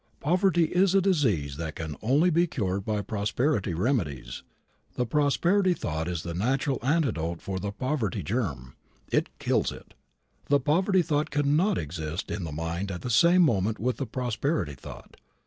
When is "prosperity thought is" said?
5.05-6.23